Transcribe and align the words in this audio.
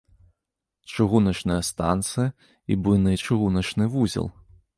Чыгуначная 0.95 1.57
станцыя 1.69 2.27
і 2.73 2.79
буйны 2.87 3.13
чыгуначны 3.25 3.85
вузел. 3.99 4.27